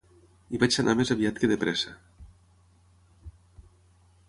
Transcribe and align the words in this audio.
Hi 0.51 0.59
vaig 0.61 0.77
anar 0.83 0.95
més 1.01 1.11
aviat 1.15 1.41
que 1.43 1.51
depressa 1.51 1.93